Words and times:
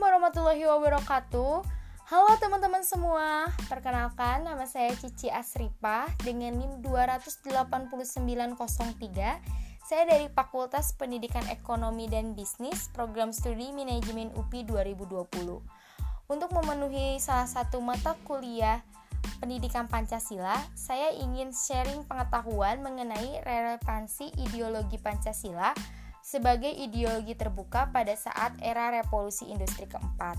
warahmatullahi 0.00 0.64
wabarakatuh. 0.64 1.60
Halo 2.10 2.34
teman-teman 2.42 2.82
semua 2.82 3.46
Perkenalkan 3.70 4.42
nama 4.42 4.66
saya 4.66 4.90
Cici 4.98 5.30
Asripa 5.30 6.10
Dengan 6.26 6.58
NIM 6.58 6.82
28903 6.82 8.58
Saya 9.86 10.02
dari 10.10 10.26
Fakultas 10.26 10.90
Pendidikan 10.98 11.46
Ekonomi 11.46 12.10
dan 12.10 12.34
Bisnis 12.34 12.90
Program 12.90 13.30
Studi 13.30 13.70
Manajemen 13.70 14.34
UPI 14.34 14.66
2020 14.66 15.62
Untuk 16.26 16.50
memenuhi 16.50 17.22
salah 17.22 17.46
satu 17.46 17.78
mata 17.78 18.18
kuliah 18.26 18.82
Pendidikan 19.38 19.86
Pancasila, 19.86 20.58
saya 20.74 21.14
ingin 21.14 21.54
sharing 21.54 22.02
pengetahuan 22.10 22.82
mengenai 22.82 23.38
relevansi 23.46 24.34
ideologi 24.34 24.98
Pancasila 24.98 25.70
sebagai 26.20 26.70
ideologi 26.70 27.34
terbuka 27.34 27.88
pada 27.90 28.14
saat 28.16 28.56
era 28.60 28.92
revolusi 28.92 29.48
industri 29.48 29.88
keempat. 29.88 30.36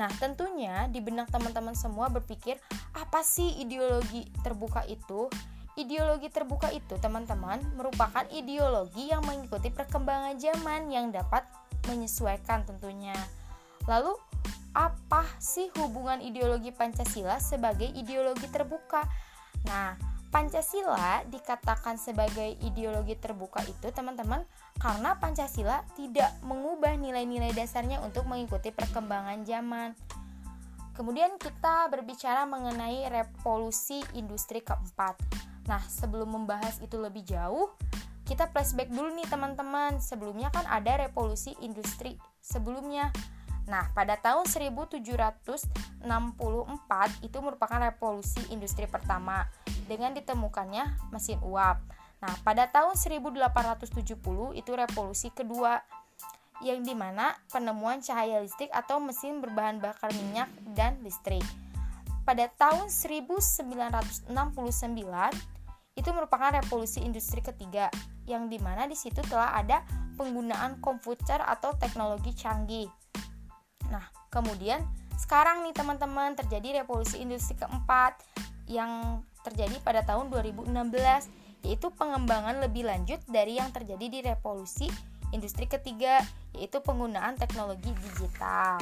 Nah, 0.00 0.08
tentunya 0.16 0.88
di 0.88 1.04
benak 1.04 1.28
teman-teman 1.28 1.76
semua 1.76 2.08
berpikir, 2.08 2.56
apa 2.96 3.20
sih 3.20 3.60
ideologi 3.60 4.28
terbuka 4.40 4.84
itu? 4.88 5.28
Ideologi 5.72 6.28
terbuka 6.28 6.68
itu, 6.68 7.00
teman-teman, 7.00 7.60
merupakan 7.76 8.28
ideologi 8.28 9.08
yang 9.08 9.24
mengikuti 9.24 9.72
perkembangan 9.72 10.36
zaman 10.36 10.92
yang 10.92 11.08
dapat 11.08 11.44
menyesuaikan 11.88 12.68
tentunya. 12.68 13.16
Lalu, 13.88 14.12
apa 14.72 15.24
sih 15.40 15.68
hubungan 15.80 16.20
ideologi 16.20 16.72
Pancasila 16.72 17.36
sebagai 17.40 17.88
ideologi 17.88 18.48
terbuka? 18.48 19.04
Nah, 19.68 20.11
Pancasila 20.32 21.28
dikatakan 21.28 22.00
sebagai 22.00 22.56
ideologi 22.64 23.20
terbuka 23.20 23.60
itu 23.68 23.92
teman-teman 23.92 24.40
karena 24.80 25.12
Pancasila 25.20 25.84
tidak 25.92 26.32
mengubah 26.40 26.96
nilai-nilai 26.96 27.52
dasarnya 27.52 28.00
untuk 28.00 28.24
mengikuti 28.24 28.72
perkembangan 28.72 29.44
zaman. 29.44 29.92
Kemudian 30.96 31.36
kita 31.36 31.84
berbicara 31.92 32.48
mengenai 32.48 33.12
revolusi 33.12 34.00
industri 34.16 34.64
keempat. 34.64 35.20
Nah, 35.68 35.84
sebelum 35.84 36.32
membahas 36.32 36.80
itu 36.80 36.96
lebih 36.96 37.28
jauh, 37.28 37.68
kita 38.24 38.48
flashback 38.48 38.88
dulu 38.88 39.12
nih 39.12 39.28
teman-teman. 39.28 40.00
Sebelumnya 40.00 40.48
kan 40.48 40.64
ada 40.64 40.96
revolusi 40.96 41.52
industri 41.60 42.16
sebelumnya. 42.40 43.12
Nah, 43.68 43.88
pada 43.94 44.16
tahun 44.16 44.48
1764 44.48 46.00
itu 47.20 47.38
merupakan 47.38 47.78
revolusi 47.78 48.42
industri 48.50 48.88
pertama 48.90 49.46
dengan 49.92 50.16
ditemukannya 50.16 51.12
mesin 51.12 51.36
uap. 51.44 51.84
Nah, 52.24 52.34
pada 52.40 52.64
tahun 52.72 52.96
1870 52.96 54.56
itu 54.56 54.70
revolusi 54.72 55.28
kedua 55.28 55.84
yang 56.64 56.80
di 56.80 56.96
mana 56.96 57.36
penemuan 57.52 58.00
cahaya 58.00 58.40
listrik 58.40 58.72
atau 58.72 58.96
mesin 59.02 59.44
berbahan 59.44 59.76
bakar 59.82 60.08
minyak 60.16 60.48
dan 60.72 60.96
listrik. 61.04 61.44
Pada 62.24 62.48
tahun 62.56 62.88
1969 62.88 64.32
itu 65.92 66.08
merupakan 66.16 66.50
revolusi 66.56 67.04
industri 67.04 67.44
ketiga 67.44 67.92
yang 68.24 68.48
di 68.48 68.56
mana 68.56 68.88
di 68.88 68.96
situ 68.96 69.20
telah 69.28 69.58
ada 69.60 69.84
penggunaan 70.16 70.80
komputer 70.80 71.42
atau 71.42 71.74
teknologi 71.76 72.32
canggih 72.32 72.88
Nah, 73.92 74.08
kemudian 74.32 74.80
sekarang 75.20 75.68
nih 75.68 75.76
teman-teman 75.76 76.32
terjadi 76.32 76.82
revolusi 76.82 77.20
industri 77.20 77.60
keempat 77.60 78.16
yang 78.64 79.20
terjadi 79.42 79.76
pada 79.82 80.06
tahun 80.06 80.30
2016 80.30 80.72
yaitu 81.62 81.88
pengembangan 81.94 82.58
lebih 82.58 82.86
lanjut 82.86 83.22
dari 83.30 83.58
yang 83.58 83.70
terjadi 83.70 84.06
di 84.10 84.18
revolusi 84.22 84.86
industri 85.30 85.66
ketiga 85.70 86.22
yaitu 86.54 86.82
penggunaan 86.82 87.38
teknologi 87.38 87.90
digital. 87.94 88.78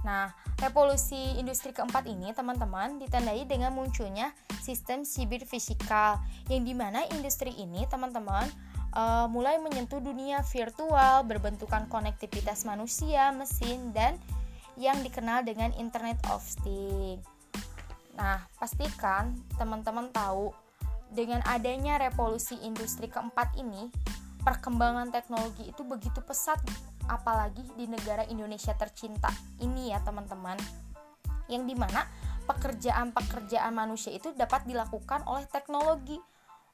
Nah, 0.00 0.32
revolusi 0.60 1.36
industri 1.36 1.76
keempat 1.76 2.08
ini 2.08 2.32
teman-teman 2.32 2.96
ditandai 2.96 3.44
dengan 3.44 3.76
munculnya 3.76 4.32
sistem 4.64 5.04
sibir 5.04 5.44
fisikal 5.44 6.20
yang 6.48 6.64
di 6.64 6.72
mana 6.72 7.04
industri 7.12 7.52
ini 7.52 7.84
teman-teman 7.84 8.48
uh, 8.96 9.28
mulai 9.28 9.60
menyentuh 9.60 10.00
dunia 10.00 10.40
virtual 10.48 11.24
berbentukan 11.28 11.84
konektivitas 11.92 12.64
manusia, 12.64 13.28
mesin, 13.36 13.92
dan 13.92 14.16
yang 14.80 14.96
dikenal 15.04 15.44
dengan 15.44 15.76
Internet 15.76 16.16
of 16.32 16.40
Things. 16.64 17.39
Nah, 18.20 18.44
pastikan 18.60 19.32
teman-teman 19.56 20.12
tahu 20.12 20.52
dengan 21.08 21.40
adanya 21.48 21.96
revolusi 21.96 22.60
industri 22.60 23.08
keempat 23.08 23.56
ini, 23.56 23.88
perkembangan 24.44 25.08
teknologi 25.08 25.72
itu 25.72 25.80
begitu 25.88 26.20
pesat 26.20 26.60
apalagi 27.08 27.64
di 27.74 27.88
negara 27.88 28.22
Indonesia 28.28 28.76
tercinta 28.76 29.32
ini 29.64 29.88
ya 29.88 30.04
teman-teman. 30.04 30.60
Yang 31.48 31.72
di 31.72 31.74
mana 31.80 32.04
pekerjaan-pekerjaan 32.44 33.72
manusia 33.72 34.12
itu 34.12 34.36
dapat 34.36 34.68
dilakukan 34.68 35.24
oleh 35.24 35.48
teknologi 35.48 36.20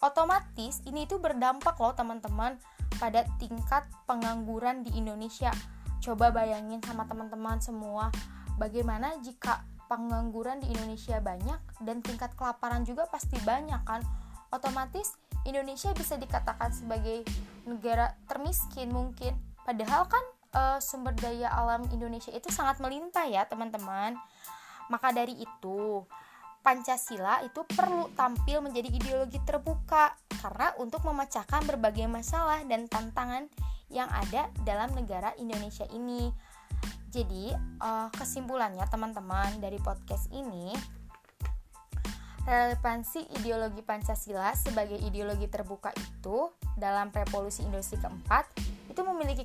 otomatis 0.00 0.80
ini 0.88 1.04
itu 1.04 1.20
berdampak 1.20 1.76
loh 1.76 1.92
teman-teman 1.92 2.56
pada 2.96 3.24
tingkat 3.36 3.84
pengangguran 4.08 4.80
di 4.80 4.96
Indonesia 4.96 5.52
coba 6.00 6.32
bayangin 6.32 6.80
sama 6.80 7.04
teman-teman 7.04 7.60
semua 7.60 8.08
bagaimana 8.56 9.20
jika 9.20 9.60
pengangguran 9.90 10.62
di 10.62 10.70
Indonesia 10.70 11.18
banyak 11.18 11.82
dan 11.82 11.98
tingkat 11.98 12.30
kelaparan 12.38 12.86
juga 12.86 13.10
pasti 13.10 13.34
banyak 13.42 13.82
kan? 13.82 14.06
Otomatis 14.54 15.18
Indonesia 15.42 15.90
bisa 15.90 16.14
dikatakan 16.14 16.70
sebagai 16.70 17.26
negara 17.66 18.14
termiskin 18.30 18.94
mungkin. 18.94 19.34
Padahal 19.66 20.06
kan 20.06 20.24
e, 20.54 20.62
sumber 20.78 21.18
daya 21.18 21.50
alam 21.50 21.82
Indonesia 21.90 22.30
itu 22.30 22.46
sangat 22.54 22.78
melimpah 22.78 23.26
ya 23.26 23.42
teman-teman. 23.50 24.14
Maka 24.90 25.10
dari 25.10 25.38
itu 25.42 26.06
Pancasila 26.60 27.40
itu 27.40 27.64
perlu 27.64 28.12
tampil 28.12 28.60
menjadi 28.60 28.92
ideologi 28.92 29.40
terbuka 29.48 30.12
karena 30.44 30.76
untuk 30.76 31.00
memecahkan 31.08 31.64
berbagai 31.64 32.04
masalah 32.04 32.60
dan 32.68 32.84
tantangan 32.84 33.48
yang 33.88 34.12
ada 34.12 34.52
dalam 34.62 34.92
negara 34.92 35.32
Indonesia 35.40 35.88
ini. 35.88 36.28
Jadi, 37.10 37.50
uh, 37.82 38.06
kesimpulannya 38.14 38.86
teman-teman 38.86 39.58
dari 39.58 39.82
podcast 39.82 40.30
ini 40.30 40.70
relevansi 42.46 43.26
ideologi 43.36 43.82
Pancasila 43.84 44.54
sebagai 44.56 44.96
ideologi 45.02 45.50
terbuka 45.50 45.92
itu 45.98 46.48
dalam 46.78 47.12
revolusi 47.12 47.66
industri 47.66 48.00
keempat 48.00 48.48
itu 48.88 49.00
memiliki 49.04 49.44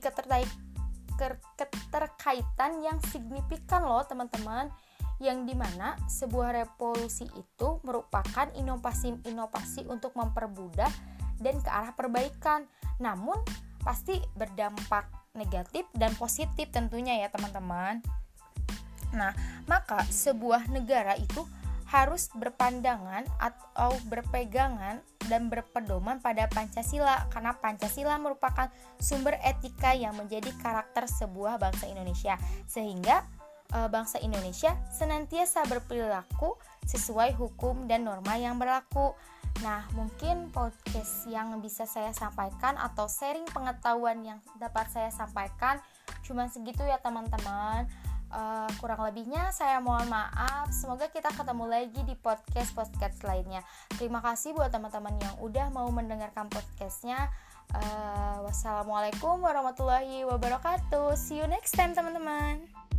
keterkaitan 1.57 2.71
yang 2.85 2.97
signifikan 3.09 3.83
loh 3.83 4.05
teman-teman. 4.05 4.69
Yang 5.15 5.47
di 5.47 5.55
mana 5.55 5.95
sebuah 6.11 6.51
revolusi 6.51 7.23
itu 7.39 7.79
merupakan 7.87 8.51
inovasi-inovasi 8.51 9.87
untuk 9.87 10.11
mempermudah 10.11 10.91
dan 11.39 11.55
ke 11.63 11.69
arah 11.71 11.95
perbaikan. 11.95 12.67
Namun 12.99 13.39
pasti 13.79 14.19
berdampak 14.35 15.24
negatif 15.35 15.85
dan 15.93 16.15
positif 16.15 16.71
tentunya 16.71 17.21
ya 17.21 17.27
teman-teman 17.29 18.01
nah 19.15 19.31
maka 19.69 20.03
sebuah 20.07 20.67
negara 20.71 21.15
itu 21.15 21.45
harus 21.85 22.33
berpandangan 22.33 23.23
atau 23.37 23.93
berpegangan 24.09 24.99
dan 25.29 25.47
berpedoman 25.47 26.17
pada 26.17 26.49
Pancasila 26.49 27.29
karena 27.29 27.53
Pancasila 27.55 28.17
merupakan 28.17 28.67
sumber 28.97 29.37
etika 29.45 29.93
yang 29.93 30.17
menjadi 30.17 30.49
karakter 30.59 31.05
sebuah 31.05 31.61
bangsa 31.61 31.85
Indonesia 31.87 32.35
sehingga 32.65 33.23
uh, 33.73 33.87
bangsa 33.89 34.21
Indonesia 34.21 34.75
senantiasa 34.91 35.65
berperilaku 35.69 36.57
sesuai 36.85 37.33
hukum 37.37 37.89
dan 37.89 38.05
norma 38.05 38.37
yang 38.37 38.61
berlaku. 38.61 39.17
Nah, 39.63 39.87
mungkin 39.95 40.51
podcast 40.51 41.23
yang 41.31 41.63
bisa 41.63 41.87
saya 41.87 42.11
sampaikan 42.11 42.75
atau 42.75 43.07
sharing 43.07 43.47
pengetahuan 43.53 44.19
yang 44.25 44.39
dapat 44.59 44.91
saya 44.91 45.07
sampaikan 45.13 45.79
cuma 46.25 46.49
segitu 46.51 46.83
ya 46.83 46.99
teman-teman. 46.99 47.87
Uh, 48.35 48.67
kurang 48.81 48.99
lebihnya 49.05 49.53
saya 49.55 49.79
mohon 49.79 50.11
maaf. 50.11 50.67
Semoga 50.73 51.07
kita 51.07 51.31
ketemu 51.31 51.71
lagi 51.71 52.01
di 52.03 52.17
podcast 52.19 52.75
podcast 52.75 53.21
lainnya. 53.23 53.63
Terima 53.95 54.19
kasih 54.19 54.51
buat 54.51 54.73
teman-teman 54.73 55.15
yang 55.21 55.35
udah 55.39 55.71
mau 55.71 55.87
mendengarkan 55.87 56.51
podcastnya. 56.51 57.31
Uh, 57.71 58.43
wassalamualaikum 58.43 59.39
warahmatullahi 59.39 60.27
wabarakatuh. 60.27 61.15
See 61.15 61.39
you 61.39 61.47
next 61.47 61.77
time 61.79 61.95
teman-teman. 61.95 62.94